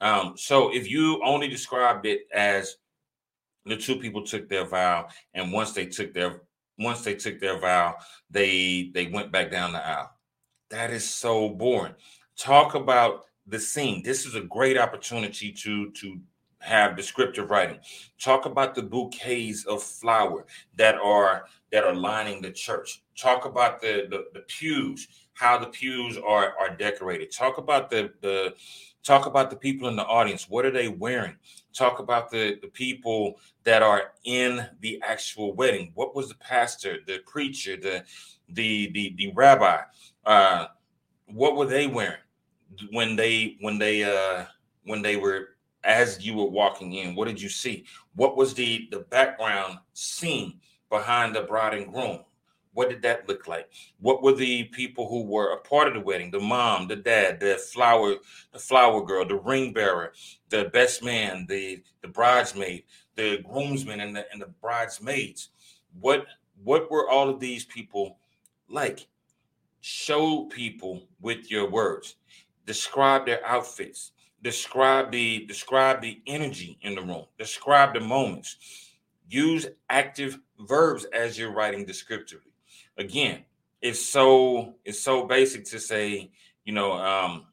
Um, 0.00 0.34
so 0.36 0.72
if 0.72 0.88
you 0.88 1.20
only 1.24 1.48
described 1.48 2.06
it 2.06 2.22
as 2.32 2.76
the 3.68 3.76
two 3.76 3.96
people 3.96 4.22
took 4.24 4.48
their 4.48 4.66
vow, 4.66 5.08
and 5.34 5.52
once 5.52 5.72
they 5.72 5.86
took 5.86 6.12
their 6.14 6.42
once 6.78 7.02
they 7.02 7.14
took 7.14 7.40
their 7.40 7.58
vow, 7.58 7.96
they 8.30 8.90
they 8.94 9.06
went 9.06 9.32
back 9.32 9.50
down 9.50 9.72
the 9.72 9.84
aisle. 9.84 10.12
That 10.70 10.90
is 10.90 11.08
so 11.08 11.48
boring. 11.48 11.94
Talk 12.36 12.74
about 12.74 13.24
the 13.46 13.58
scene. 13.58 14.02
This 14.02 14.26
is 14.26 14.34
a 14.34 14.42
great 14.42 14.78
opportunity 14.78 15.52
to 15.52 15.90
to 15.92 16.20
have 16.60 16.96
descriptive 16.96 17.50
writing. 17.50 17.78
Talk 18.20 18.46
about 18.46 18.74
the 18.74 18.82
bouquets 18.82 19.64
of 19.64 19.82
flower 19.82 20.46
that 20.76 20.96
are 20.96 21.46
that 21.72 21.84
are 21.84 21.94
lining 21.94 22.42
the 22.42 22.50
church. 22.50 23.02
Talk 23.16 23.44
about 23.44 23.80
the 23.80 24.06
the, 24.10 24.26
the 24.34 24.40
pews, 24.40 25.08
how 25.34 25.58
the 25.58 25.66
pews 25.66 26.16
are 26.18 26.54
are 26.58 26.76
decorated. 26.76 27.30
Talk 27.30 27.58
about 27.58 27.90
the 27.90 28.12
the 28.20 28.54
talk 29.02 29.26
about 29.26 29.50
the 29.50 29.56
people 29.56 29.88
in 29.88 29.96
the 29.96 30.04
audience. 30.04 30.48
What 30.48 30.66
are 30.66 30.70
they 30.70 30.88
wearing? 30.88 31.36
Talk 31.78 32.00
about 32.00 32.28
the 32.28 32.58
the 32.60 32.66
people 32.66 33.38
that 33.62 33.82
are 33.82 34.10
in 34.24 34.66
the 34.80 35.00
actual 35.06 35.54
wedding. 35.54 35.92
What 35.94 36.12
was 36.12 36.28
the 36.28 36.34
pastor, 36.34 36.96
the 37.06 37.20
preacher, 37.24 37.76
the 37.76 38.02
the 38.48 38.90
the, 38.90 39.14
the 39.16 39.32
rabbi? 39.32 39.82
Uh, 40.26 40.66
what 41.26 41.54
were 41.54 41.66
they 41.66 41.86
wearing 41.86 42.18
when 42.90 43.14
they 43.14 43.58
when 43.60 43.78
they 43.78 44.02
uh 44.02 44.46
when 44.86 45.02
they 45.02 45.14
were 45.14 45.50
as 45.84 46.20
you 46.20 46.34
were 46.34 46.50
walking 46.50 46.94
in? 46.94 47.14
What 47.14 47.28
did 47.28 47.40
you 47.40 47.48
see? 47.48 47.84
What 48.16 48.36
was 48.36 48.54
the 48.54 48.88
the 48.90 49.00
background 49.10 49.78
scene 49.92 50.58
behind 50.90 51.36
the 51.36 51.42
bride 51.42 51.74
and 51.74 51.92
groom? 51.92 52.24
What 52.72 52.90
did 52.90 53.02
that 53.02 53.28
look 53.28 53.48
like? 53.48 53.68
What 54.00 54.22
were 54.22 54.34
the 54.34 54.64
people 54.64 55.08
who 55.08 55.24
were 55.24 55.52
a 55.52 55.60
part 55.60 55.88
of 55.88 55.94
the 55.94 56.00
wedding? 56.00 56.30
The 56.30 56.40
mom, 56.40 56.88
the 56.88 56.96
dad, 56.96 57.40
the 57.40 57.56
flower, 57.56 58.16
the 58.52 58.58
flower 58.58 59.04
girl, 59.04 59.24
the 59.26 59.36
ring 59.36 59.72
bearer, 59.72 60.12
the 60.48 60.66
best 60.66 61.02
man, 61.02 61.46
the 61.48 61.82
the 62.02 62.08
bridesmaid, 62.08 62.84
the 63.16 63.42
groomsmen, 63.48 64.00
and 64.00 64.14
the 64.14 64.26
and 64.32 64.40
the 64.40 64.52
bridesmaids. 64.60 65.50
What 66.00 66.26
what 66.62 66.90
were 66.90 67.08
all 67.08 67.28
of 67.28 67.40
these 67.40 67.64
people 67.64 68.18
like? 68.68 69.08
Show 69.80 70.46
people 70.46 71.08
with 71.20 71.50
your 71.50 71.70
words. 71.70 72.16
Describe 72.66 73.26
their 73.26 73.44
outfits 73.46 74.12
describe 74.42 75.10
the 75.10 75.44
describe 75.46 76.00
the 76.00 76.20
energy 76.26 76.78
in 76.82 76.94
the 76.94 77.02
room 77.02 77.24
describe 77.38 77.92
the 77.92 78.00
moments 78.00 78.56
use 79.28 79.66
active 79.90 80.38
verbs 80.60 81.04
as 81.12 81.38
you're 81.38 81.52
writing 81.52 81.84
descriptively 81.84 82.47
again 82.98 83.44
it's 83.80 84.04
so 84.04 84.74
it's 84.84 85.00
so 85.00 85.26
basic 85.26 85.64
to 85.64 85.78
say 85.78 86.30
you 86.64 86.72
know 86.72 86.92
um 86.92 87.46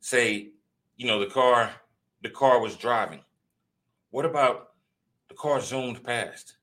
say 0.00 0.50
you 0.96 1.06
know 1.06 1.18
the 1.18 1.30
car 1.30 1.70
the 2.22 2.30
car 2.30 2.60
was 2.60 2.76
driving. 2.76 3.20
What 4.10 4.24
about 4.24 4.70
the 5.28 5.34
car 5.34 5.60
zoomed 5.60 6.04
past? 6.04 6.56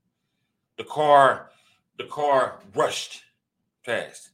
The 0.77 0.83
car 0.83 1.49
the 1.97 2.05
car 2.05 2.59
rushed 2.75 3.23
past. 3.85 4.29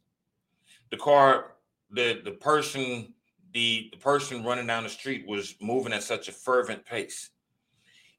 The 0.92 0.98
car 0.98 1.54
the 1.92 2.22
the 2.24 2.32
person 2.32 3.14
the, 3.54 3.90
the 3.92 4.00
person 4.00 4.44
running 4.44 4.66
down 4.66 4.84
the 4.84 4.90
street 4.90 5.28
was 5.28 5.56
moving 5.62 5.94
at 5.94 6.02
such 6.02 6.28
a 6.28 6.32
fervent 6.32 6.84
pace. 6.86 7.30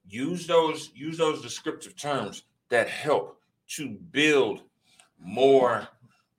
Use 0.06 0.46
those 0.46 0.90
use 0.94 1.18
those 1.18 1.42
descriptive 1.42 1.96
terms 1.96 2.44
that 2.70 2.88
help 2.88 3.40
to 3.68 3.90
build 4.10 4.62
more 5.18 5.88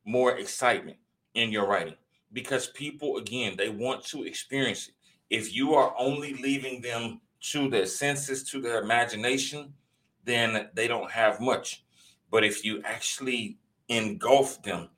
more 0.05 0.37
excitement 0.37 0.97
in 1.33 1.51
your 1.51 1.67
writing 1.67 1.95
because 2.33 2.67
people 2.67 3.17
again 3.17 3.55
they 3.57 3.69
want 3.69 4.03
to 4.05 4.23
experience 4.23 4.87
it. 4.87 4.93
If 5.29 5.53
you 5.55 5.73
are 5.73 5.95
only 5.97 6.35
leaving 6.35 6.81
them 6.81 7.21
to 7.51 7.69
their 7.69 7.85
senses, 7.85 8.43
to 8.51 8.61
their 8.61 8.81
imagination, 8.81 9.73
then 10.23 10.69
they 10.73 10.87
don't 10.87 11.11
have 11.11 11.39
much. 11.39 11.83
But 12.31 12.43
if 12.43 12.65
you 12.65 12.81
actually 12.83 13.57
engulf 13.89 14.61
them 14.63 14.89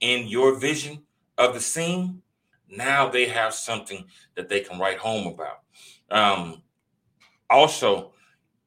in 0.00 0.26
your 0.28 0.58
vision 0.58 1.02
of 1.38 1.54
the 1.54 1.60
scene, 1.60 2.22
now 2.68 3.08
they 3.08 3.26
have 3.26 3.54
something 3.54 4.04
that 4.34 4.48
they 4.48 4.60
can 4.60 4.78
write 4.78 4.98
home 4.98 5.26
about. 5.26 5.60
Um, 6.10 6.62
also, 7.50 8.12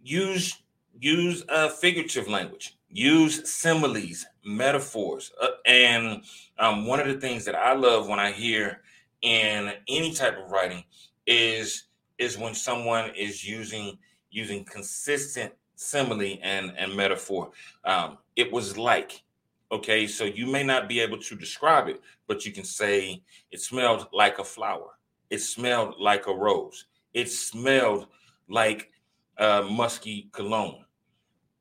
use 0.02 0.62
use 1.00 1.44
uh, 1.50 1.70
figurative 1.70 2.28
language. 2.28 2.77
Use 2.90 3.50
similes, 3.50 4.26
metaphors, 4.46 5.32
uh, 5.42 5.48
and 5.66 6.24
um, 6.58 6.86
one 6.86 7.00
of 7.00 7.08
the 7.08 7.20
things 7.20 7.46
that 7.46 7.56
I 7.56 7.74
love 7.74 8.08
when 8.08 8.20
I 8.20 8.32
hear 8.32 8.82
in 9.22 9.74
any 9.88 10.14
type 10.14 10.38
of 10.38 10.52
writing 10.52 10.84
is 11.26 11.84
is 12.18 12.38
when 12.38 12.56
someone 12.56 13.12
is 13.16 13.44
using 13.44 13.98
using 14.32 14.64
consistent 14.64 15.54
simile 15.76 16.38
and 16.42 16.72
and 16.78 16.96
metaphor. 16.96 17.52
Um, 17.84 18.18
it 18.36 18.52
was 18.52 18.78
like 18.78 19.24
Okay, 19.70 20.08
so 20.08 20.24
you 20.24 20.46
may 20.46 20.64
not 20.64 20.88
be 20.88 21.02
able 21.02 21.18
to 21.18 21.36
describe 21.36 21.90
it, 21.90 22.02
but 22.26 22.46
you 22.46 22.54
can 22.54 22.64
say 22.64 23.22
it 23.52 23.60
smelled 23.60 24.08
like 24.14 24.40
a 24.40 24.44
flower. 24.44 24.98
It 25.30 25.40
smelled 25.40 25.96
like 26.00 26.28
a 26.28 26.34
rose. 26.34 26.86
It 27.14 27.30
smelled 27.30 28.08
like 28.48 28.92
uh, 29.38 29.68
musky 29.70 30.30
cologne. 30.32 30.86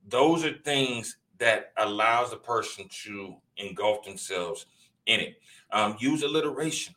Those 0.06 0.44
are 0.44 0.52
things 0.64 1.18
that 1.38 1.72
allows 1.76 2.32
a 2.32 2.36
person 2.36 2.88
to 3.04 3.36
engulf 3.56 4.04
themselves 4.04 4.66
in 5.06 5.20
it. 5.20 5.40
Um, 5.70 5.96
use 5.98 6.22
alliteration. 6.22 6.94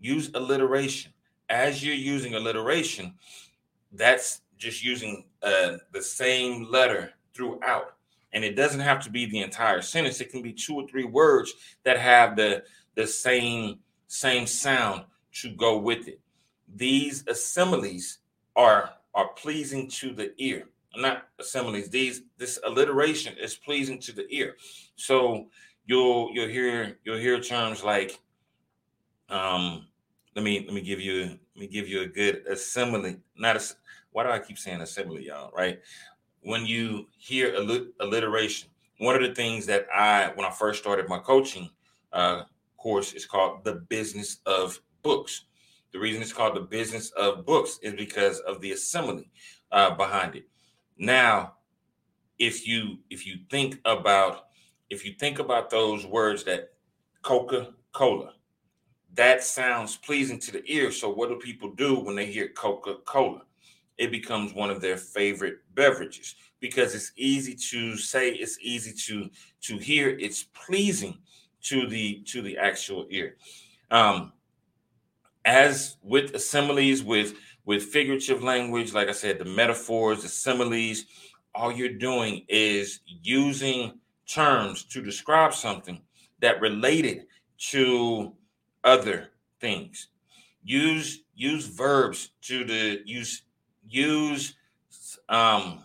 Use 0.00 0.30
alliteration. 0.34 1.12
As 1.48 1.84
you're 1.84 1.94
using 1.94 2.34
alliteration, 2.34 3.14
that's 3.92 4.42
just 4.58 4.82
using 4.82 5.24
uh, 5.42 5.76
the 5.92 6.02
same 6.02 6.70
letter 6.70 7.12
throughout 7.34 7.96
and 8.32 8.44
it 8.44 8.54
doesn't 8.54 8.80
have 8.80 9.02
to 9.02 9.10
be 9.10 9.26
the 9.26 9.40
entire 9.40 9.80
sentence 9.80 10.20
it 10.20 10.30
can 10.30 10.42
be 10.42 10.52
two 10.52 10.74
or 10.74 10.86
three 10.86 11.04
words 11.04 11.54
that 11.84 11.98
have 11.98 12.36
the 12.36 12.62
the 12.94 13.06
same 13.06 13.78
same 14.08 14.46
sound 14.46 15.04
to 15.32 15.50
go 15.50 15.78
with 15.78 16.08
it 16.08 16.20
these 16.74 17.24
assemblies 17.28 18.18
are 18.54 18.90
are 19.14 19.28
pleasing 19.36 19.88
to 19.88 20.12
the 20.12 20.32
ear 20.38 20.68
not 20.96 21.24
assemblies 21.38 21.88
these 21.88 22.22
this 22.38 22.58
alliteration 22.64 23.34
is 23.38 23.54
pleasing 23.54 23.98
to 23.98 24.12
the 24.12 24.26
ear 24.30 24.56
so 24.94 25.46
you'll 25.86 26.30
you'll 26.32 26.48
hear 26.48 26.98
you'll 27.04 27.18
hear 27.18 27.40
terms 27.40 27.84
like 27.84 28.18
um 29.28 29.86
let 30.34 30.44
me 30.44 30.64
let 30.64 30.74
me 30.74 30.80
give 30.80 31.00
you 31.00 31.38
let 31.54 31.56
me 31.56 31.66
give 31.66 31.88
you 31.88 32.02
a 32.02 32.06
good 32.06 32.46
assembly 32.46 33.16
not 33.36 33.56
a 33.56 33.62
why 34.12 34.22
do 34.22 34.30
i 34.30 34.38
keep 34.38 34.58
saying 34.58 34.80
assembly 34.80 35.26
y'all 35.26 35.50
right 35.56 35.80
when 36.46 36.64
you 36.64 37.08
hear 37.18 37.56
alliteration, 38.00 38.68
one 38.98 39.16
of 39.16 39.22
the 39.22 39.34
things 39.34 39.66
that 39.66 39.88
I, 39.92 40.30
when 40.36 40.46
I 40.46 40.50
first 40.52 40.80
started 40.80 41.08
my 41.08 41.18
coaching 41.18 41.68
uh, 42.12 42.44
course, 42.76 43.14
is 43.14 43.26
called 43.26 43.64
the 43.64 43.74
business 43.88 44.38
of 44.46 44.80
books. 45.02 45.46
The 45.92 45.98
reason 45.98 46.22
it's 46.22 46.32
called 46.32 46.54
the 46.54 46.60
business 46.60 47.10
of 47.10 47.44
books 47.44 47.80
is 47.82 47.94
because 47.94 48.38
of 48.40 48.60
the 48.60 48.72
assembly 48.72 49.28
uh, 49.72 49.96
behind 49.96 50.36
it. 50.36 50.48
Now, 50.98 51.54
if 52.38 52.66
you 52.66 52.98
if 53.10 53.26
you 53.26 53.38
think 53.50 53.80
about 53.84 54.46
if 54.90 55.04
you 55.04 55.14
think 55.14 55.38
about 55.38 55.70
those 55.70 56.06
words 56.06 56.44
that 56.44 56.72
Coca 57.22 57.74
Cola, 57.92 58.34
that 59.14 59.42
sounds 59.42 59.96
pleasing 59.96 60.38
to 60.40 60.52
the 60.52 60.62
ear. 60.66 60.92
So, 60.92 61.10
what 61.10 61.28
do 61.28 61.36
people 61.36 61.70
do 61.72 61.98
when 61.98 62.16
they 62.16 62.26
hear 62.26 62.48
Coca 62.48 62.96
Cola? 63.04 63.42
it 63.98 64.10
becomes 64.10 64.52
one 64.52 64.70
of 64.70 64.80
their 64.80 64.96
favorite 64.96 65.58
beverages 65.74 66.34
because 66.60 66.94
it's 66.94 67.12
easy 67.16 67.54
to 67.54 67.96
say 67.96 68.30
it's 68.30 68.58
easy 68.60 68.92
to 68.92 69.30
to 69.60 69.78
hear 69.78 70.10
it's 70.10 70.44
pleasing 70.44 71.18
to 71.62 71.86
the 71.86 72.22
to 72.24 72.42
the 72.42 72.56
actual 72.58 73.06
ear 73.10 73.36
um 73.90 74.32
as 75.44 75.96
with 76.02 76.34
assemblies 76.34 77.02
with 77.02 77.34
with 77.66 77.82
figurative 77.82 78.42
language 78.42 78.94
like 78.94 79.08
i 79.08 79.12
said 79.12 79.38
the 79.38 79.44
metaphors 79.44 80.22
the 80.22 80.28
similes 80.28 81.04
all 81.54 81.70
you're 81.70 81.88
doing 81.88 82.44
is 82.48 83.00
using 83.06 83.98
terms 84.26 84.84
to 84.84 85.02
describe 85.02 85.52
something 85.52 86.00
that 86.40 86.60
related 86.60 87.26
to 87.58 88.32
other 88.84 89.28
things 89.60 90.08
use 90.64 91.22
use 91.34 91.66
verbs 91.66 92.30
to 92.42 92.64
the 92.64 93.00
use 93.04 93.42
use 93.88 94.54
um 95.28 95.82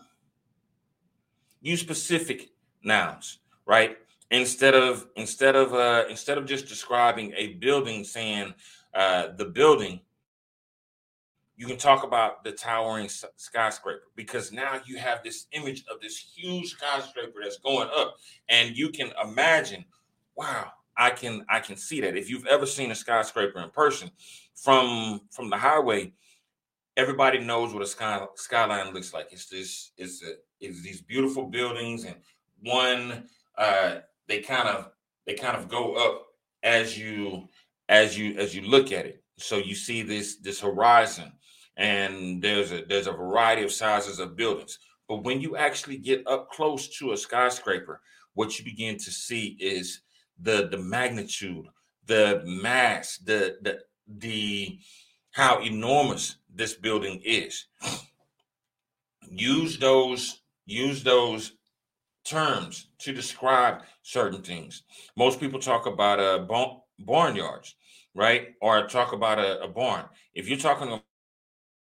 use 1.61 1.79
specific 1.79 2.49
nouns, 2.83 3.39
right? 3.65 3.97
Instead 4.31 4.73
of 4.73 5.07
instead 5.15 5.55
of 5.55 5.73
uh 5.73 6.05
instead 6.09 6.37
of 6.37 6.45
just 6.45 6.67
describing 6.67 7.33
a 7.37 7.53
building 7.53 8.03
saying 8.03 8.53
uh 8.93 9.27
the 9.37 9.45
building 9.45 9.99
you 11.61 11.67
can 11.67 11.77
talk 11.77 12.03
about 12.03 12.43
the 12.43 12.51
towering 12.51 13.07
skyscraper 13.07 14.01
because 14.15 14.51
now 14.51 14.81
you 14.83 14.97
have 14.97 15.21
this 15.23 15.45
image 15.51 15.83
of 15.91 16.01
this 16.01 16.17
huge 16.35 16.71
skyscraper 16.71 17.39
that's 17.43 17.59
going 17.59 17.87
up 17.95 18.15
and 18.49 18.75
you 18.75 18.89
can 18.89 19.11
imagine 19.23 19.85
wow 20.35 20.71
I 20.97 21.11
can 21.11 21.45
I 21.47 21.59
can 21.59 21.77
see 21.77 22.01
that. 22.01 22.17
If 22.17 22.31
you've 22.31 22.47
ever 22.47 22.65
seen 22.65 22.89
a 22.89 22.95
skyscraper 22.95 23.59
in 23.61 23.69
person 23.69 24.09
from 24.55 25.21
from 25.29 25.51
the 25.51 25.57
highway, 25.57 26.13
everybody 26.97 27.37
knows 27.37 27.75
what 27.75 27.83
a 27.83 27.87
sky, 27.87 28.25
skyline 28.35 28.91
looks 28.91 29.13
like. 29.13 29.27
It's 29.31 29.45
this 29.45 29.91
it's 29.97 30.23
a, 30.23 30.33
it's 30.59 30.81
these 30.81 31.01
beautiful 31.01 31.45
buildings 31.45 32.05
and 32.05 32.15
one 32.63 33.25
uh 33.55 33.99
they 34.27 34.39
kind 34.39 34.67
of 34.67 34.89
they 35.27 35.35
kind 35.35 35.55
of 35.55 35.69
go 35.69 35.93
up 35.93 36.25
as 36.63 36.97
you 36.97 37.47
as 37.87 38.17
you 38.17 38.35
as 38.39 38.55
you 38.55 38.63
look 38.63 38.91
at 38.91 39.05
it. 39.05 39.23
So 39.37 39.57
you 39.57 39.75
see 39.75 40.01
this 40.01 40.37
this 40.37 40.59
horizon 40.59 41.31
and 41.81 42.43
there's 42.43 42.71
a 42.71 42.83
there's 42.87 43.07
a 43.07 43.11
variety 43.11 43.63
of 43.63 43.71
sizes 43.71 44.19
of 44.19 44.37
buildings. 44.37 44.77
But 45.09 45.23
when 45.23 45.41
you 45.41 45.57
actually 45.57 45.97
get 45.97 46.25
up 46.27 46.51
close 46.51 46.87
to 46.99 47.11
a 47.11 47.17
skyscraper, 47.17 48.01
what 48.35 48.57
you 48.57 48.63
begin 48.63 48.97
to 48.97 49.11
see 49.11 49.57
is 49.59 50.01
the 50.39 50.67
the 50.69 50.77
magnitude, 50.77 51.65
the 52.05 52.43
mass, 52.45 53.17
the 53.17 53.57
the 53.63 53.79
the 54.07 54.77
how 55.31 55.61
enormous 55.61 56.35
this 56.53 56.75
building 56.75 57.19
is. 57.25 57.65
Use 59.27 59.79
those 59.79 60.41
use 60.67 61.03
those 61.03 61.53
terms 62.25 62.89
to 62.99 63.11
describe 63.11 63.81
certain 64.03 64.43
things. 64.43 64.83
Most 65.17 65.39
people 65.39 65.59
talk 65.59 65.87
about 65.87 66.19
a 66.19 66.43
uh, 66.43 66.75
barnyards, 66.99 67.73
right? 68.13 68.49
Or 68.61 68.85
talk 68.87 69.13
about 69.13 69.39
a, 69.39 69.63
a 69.63 69.67
barn. 69.67 70.05
If 70.35 70.47
you're 70.47 70.59
talking 70.59 71.01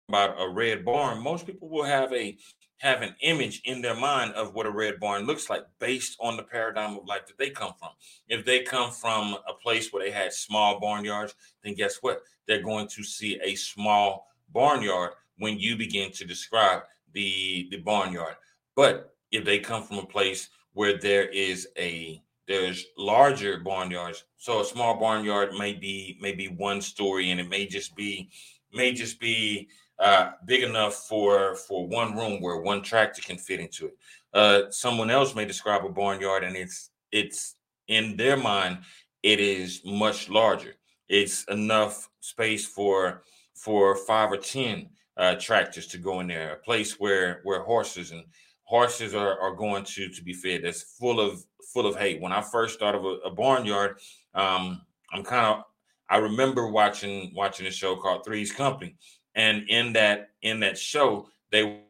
about 0.10 0.40
a 0.40 0.48
red 0.48 0.86
barn, 0.86 1.22
most 1.22 1.46
people 1.46 1.70
will 1.70 1.84
have 1.84 2.14
a 2.14 2.38
have 2.80 3.02
an 3.02 3.16
image 3.22 3.62
in 3.64 3.82
their 3.82 3.96
mind 3.96 4.34
of 4.34 4.54
what 4.54 4.66
a 4.66 4.72
red 4.72 5.00
barn 5.00 5.26
looks 5.26 5.50
like 5.50 5.64
based 5.80 6.18
on 6.20 6.36
the 6.36 6.44
paradigm 6.44 6.98
of 6.98 7.08
life 7.08 7.26
that 7.26 7.38
they 7.38 7.50
come 7.50 7.72
from. 7.80 7.90
If 8.28 8.46
they 8.46 8.64
come 8.64 8.92
from 8.92 9.38
a 9.48 9.54
place 9.54 9.92
where 9.92 10.04
they 10.04 10.12
had 10.12 10.34
small 10.34 10.80
barnyards, 10.80 11.34
then 11.64 11.74
guess 11.74 11.98
what? 12.02 12.22
They're 12.48 12.62
going 12.62 12.90
to 12.90 13.04
see 13.04 13.40
a 13.42 13.56
small 13.56 14.28
barnyard 14.54 15.12
when 15.38 15.58
you 15.58 15.78
begin 15.78 16.12
to 16.12 16.26
describe 16.26 16.84
the 17.14 17.68
the 17.72 17.78
barnyard. 17.78 18.36
But 18.76 19.16
if 19.32 19.46
they 19.46 19.60
come 19.60 19.84
from 19.84 20.00
a 20.00 20.06
place 20.06 20.50
where 20.74 20.98
there 20.98 21.28
is 21.28 21.68
a 21.78 22.22
there's 22.48 22.86
larger 22.98 23.60
barnyards, 23.60 24.26
so 24.38 24.60
a 24.60 24.66
small 24.66 25.00
barnyard 25.00 25.54
may 25.54 25.74
be 25.74 26.18
maybe 26.22 26.48
one 26.50 26.82
story 26.82 27.32
and 27.32 27.40
it 27.40 27.50
may 27.50 27.66
just 27.66 27.96
be 27.96 28.30
may 28.74 28.92
just 28.92 29.20
be 29.20 29.70
uh, 30.00 30.32
big 30.46 30.64
enough 30.64 31.08
for 31.08 31.56
for 31.56 31.88
one 31.88 32.16
room 32.16 32.42
where 32.42 32.62
one 32.62 32.82
tractor 32.82 33.22
can 33.22 33.38
fit 33.38 33.60
into 33.60 33.88
it. 33.88 33.98
Uh, 34.34 34.70
someone 34.70 35.10
else 35.10 35.36
may 35.36 35.46
describe 35.46 35.86
a 35.86 35.90
barnyard, 35.90 36.44
and 36.44 36.56
it's 36.56 36.92
it's 37.12 37.56
in 37.88 38.18
their 38.18 38.38
mind 38.38 38.80
it 39.24 39.40
is 39.40 39.82
much 39.86 40.30
larger. 40.30 40.76
It's 41.10 41.44
enough 41.46 42.10
space 42.20 42.66
for 42.66 43.24
for 43.56 43.96
five 43.96 44.32
or 44.32 44.38
ten 44.38 44.90
uh, 45.18 45.36
tractors 45.36 45.88
to 45.88 45.98
go 45.98 46.20
in 46.20 46.28
there. 46.28 46.54
A 46.54 46.58
place 46.58 47.00
where 47.00 47.40
where 47.44 47.64
horses 47.64 48.12
and 48.12 48.24
horses 48.64 49.14
are, 49.14 49.40
are 49.40 49.56
going 49.56 49.84
to 49.86 50.10
to 50.10 50.24
be 50.24 50.34
fed. 50.34 50.64
That's 50.64 50.82
full 50.82 51.20
of 51.20 51.44
full 51.74 51.88
of 51.88 51.96
hay. 51.96 52.20
When 52.20 52.32
I 52.32 52.42
first 52.42 52.80
thought 52.80 52.96
of 52.96 53.06
a, 53.06 53.18
a 53.26 53.32
barnyard, 53.32 54.00
um, 54.34 54.82
I'm 55.14 55.24
kind 55.24 55.46
of 55.46 55.64
I 56.10 56.18
remember 56.18 56.68
watching 56.68 57.32
watching 57.34 57.66
a 57.68 57.72
show 57.72 57.96
called 57.96 58.26
Three's 58.26 58.52
Company, 58.52 58.96
and 59.36 59.70
in 59.70 59.94
that 59.94 60.30
in 60.42 60.60
that 60.62 60.78
show 60.78 61.28
they 61.52 61.82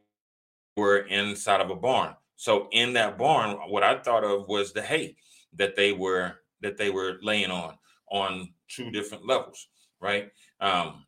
were 0.75 0.99
inside 0.99 1.61
of 1.61 1.69
a 1.69 1.75
barn. 1.75 2.15
So 2.35 2.67
in 2.71 2.93
that 2.93 3.17
barn 3.17 3.57
what 3.69 3.83
i 3.83 3.97
thought 3.97 4.23
of 4.23 4.47
was 4.47 4.73
the 4.73 4.81
hay 4.81 5.15
that 5.53 5.75
they 5.75 5.91
were 5.91 6.33
that 6.61 6.77
they 6.77 6.89
were 6.89 7.17
laying 7.21 7.51
on 7.51 7.75
on 8.11 8.49
two 8.67 8.91
different 8.91 9.25
levels 9.25 9.67
right? 10.01 10.31
Um 10.59 11.05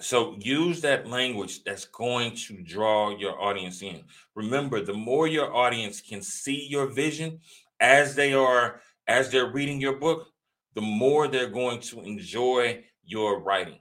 so 0.00 0.36
use 0.40 0.80
that 0.80 1.06
language 1.06 1.62
that's 1.62 1.84
going 1.84 2.34
to 2.34 2.62
draw 2.62 3.14
your 3.18 3.38
audience 3.38 3.82
in. 3.82 4.02
Remember 4.34 4.80
the 4.80 4.94
more 4.94 5.28
your 5.28 5.54
audience 5.54 6.00
can 6.00 6.22
see 6.22 6.66
your 6.68 6.86
vision 6.86 7.40
as 7.80 8.14
they 8.14 8.32
are 8.32 8.80
as 9.06 9.30
they're 9.30 9.52
reading 9.52 9.80
your 9.80 9.96
book 9.96 10.28
the 10.74 10.80
more 10.80 11.28
they're 11.28 11.48
going 11.48 11.80
to 11.80 12.00
enjoy 12.02 12.82
your 13.04 13.40
writing 13.40 13.78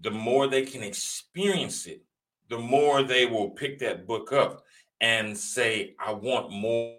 the 0.00 0.10
more 0.10 0.46
they 0.46 0.62
can 0.62 0.82
experience 0.82 1.86
it, 1.86 2.02
the 2.48 2.58
more 2.58 3.02
they 3.02 3.26
will 3.26 3.50
pick 3.50 3.78
that 3.78 4.06
book 4.06 4.32
up 4.32 4.64
and 5.00 5.36
say, 5.36 5.94
I 5.98 6.12
want 6.12 6.50
more, 6.50 6.98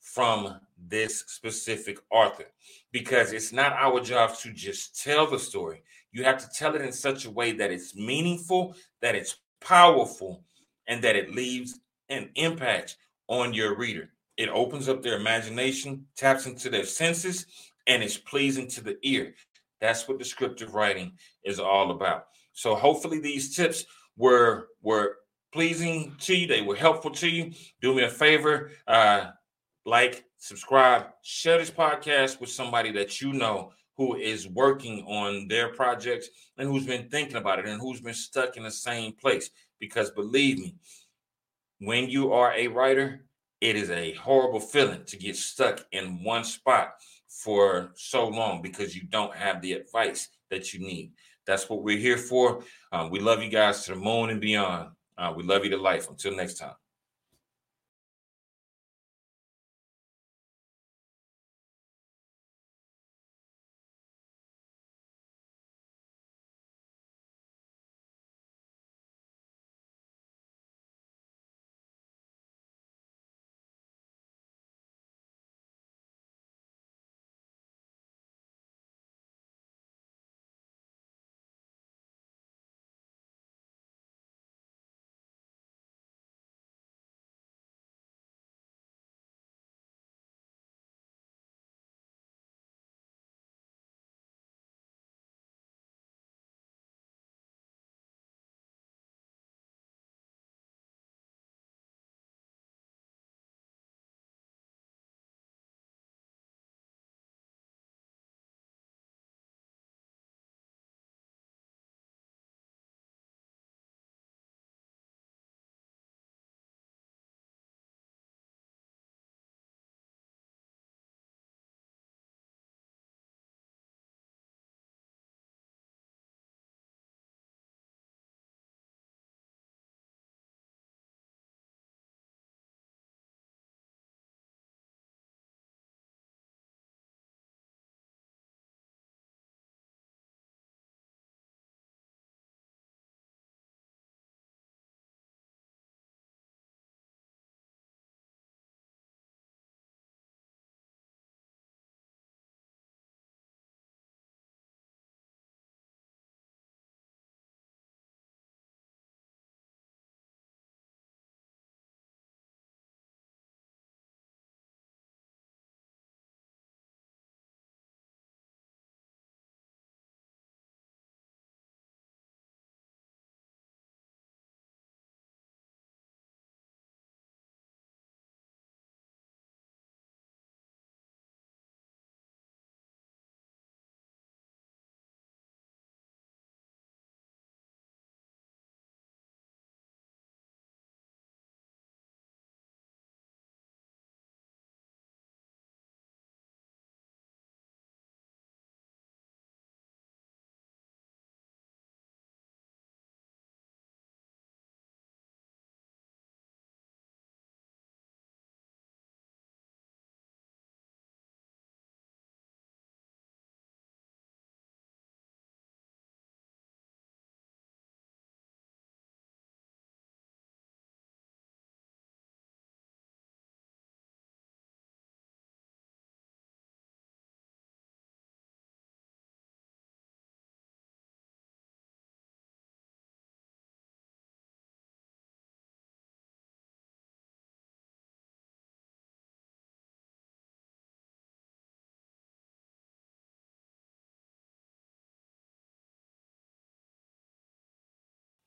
from 0.00 0.60
this 0.76 1.24
specific 1.28 1.98
author. 2.10 2.44
Because 2.92 3.32
it's 3.32 3.52
not 3.52 3.72
our 3.72 4.00
job 4.00 4.36
to 4.38 4.52
just 4.52 5.02
tell 5.02 5.26
the 5.26 5.38
story. 5.38 5.82
You 6.12 6.24
have 6.24 6.38
to 6.38 6.48
tell 6.54 6.74
it 6.74 6.82
in 6.82 6.92
such 6.92 7.24
a 7.24 7.30
way 7.30 7.52
that 7.52 7.70
it's 7.70 7.96
meaningful, 7.96 8.74
that 9.00 9.14
it's 9.14 9.38
powerful, 9.60 10.44
and 10.86 11.02
that 11.02 11.16
it 11.16 11.34
leaves 11.34 11.80
an 12.08 12.30
impact 12.34 12.98
on 13.28 13.54
your 13.54 13.76
reader. 13.76 14.10
It 14.36 14.48
opens 14.50 14.88
up 14.88 15.02
their 15.02 15.16
imagination, 15.16 16.06
taps 16.16 16.46
into 16.46 16.68
their 16.68 16.84
senses, 16.84 17.46
and 17.86 18.02
is 18.02 18.18
pleasing 18.18 18.68
to 18.68 18.82
the 18.82 18.98
ear. 19.02 19.34
That's 19.80 20.08
what 20.08 20.18
descriptive 20.18 20.74
writing 20.74 21.12
is 21.44 21.60
all 21.60 21.90
about. 21.90 22.26
So 22.52 22.74
hopefully 22.74 23.20
these 23.20 23.54
tips 23.54 23.84
were 24.16 24.68
were 24.82 25.16
pleasing 25.52 26.14
to 26.20 26.34
you. 26.34 26.46
They 26.46 26.62
were 26.62 26.76
helpful 26.76 27.10
to 27.12 27.28
you. 27.28 27.52
Do 27.80 27.94
me 27.94 28.04
a 28.04 28.10
favor, 28.10 28.70
uh, 28.86 29.30
like, 29.84 30.24
subscribe, 30.38 31.06
share 31.22 31.58
this 31.58 31.70
podcast 31.70 32.40
with 32.40 32.50
somebody 32.50 32.92
that 32.92 33.20
you 33.20 33.32
know 33.32 33.72
who 33.96 34.16
is 34.16 34.48
working 34.48 35.02
on 35.06 35.48
their 35.48 35.68
projects 35.68 36.28
and 36.58 36.68
who's 36.68 36.86
been 36.86 37.08
thinking 37.08 37.36
about 37.36 37.58
it 37.58 37.66
and 37.66 37.80
who's 37.80 38.00
been 38.00 38.14
stuck 38.14 38.56
in 38.56 38.62
the 38.62 38.70
same 38.70 39.12
place. 39.12 39.50
Because 39.80 40.10
believe 40.10 40.58
me, 40.58 40.74
when 41.80 42.08
you 42.08 42.32
are 42.32 42.52
a 42.54 42.68
writer, 42.68 43.24
it 43.60 43.76
is 43.76 43.90
a 43.90 44.12
horrible 44.14 44.60
feeling 44.60 45.04
to 45.06 45.16
get 45.16 45.36
stuck 45.36 45.84
in 45.92 46.22
one 46.22 46.44
spot 46.44 46.92
for 47.42 47.92
so 47.94 48.28
long 48.28 48.62
because 48.62 48.96
you 48.96 49.02
don't 49.08 49.34
have 49.34 49.60
the 49.60 49.72
advice 49.72 50.28
that 50.50 50.72
you 50.72 50.80
need. 50.80 51.12
That's 51.46 51.68
what 51.68 51.82
we're 51.82 51.98
here 51.98 52.18
for. 52.18 52.62
Uh, 52.90 53.08
we 53.10 53.20
love 53.20 53.42
you 53.42 53.50
guys 53.50 53.84
to 53.84 53.92
the 53.94 53.98
moon 53.98 54.30
and 54.30 54.40
beyond. 54.40 54.90
Uh, 55.18 55.32
we 55.36 55.42
love 55.42 55.64
you 55.64 55.70
to 55.70 55.76
life. 55.76 56.08
Until 56.08 56.34
next 56.34 56.54
time. 56.54 56.74